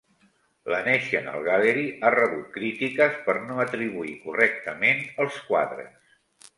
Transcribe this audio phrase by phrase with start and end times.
[0.73, 5.99] La National Gallery ha rebut crítiques per no atribuir correctament els quadres.